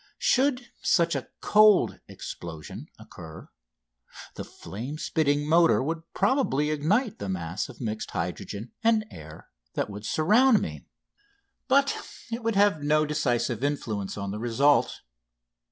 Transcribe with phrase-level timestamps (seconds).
[0.17, 3.49] Should such a "cold" explosion occur,
[4.33, 9.91] the flame spitting motor would probably ignite the mass of mixed hydrogen and air that
[9.91, 10.87] would surround me;
[11.67, 11.95] but
[12.31, 15.01] it would have no decisive influence on the result.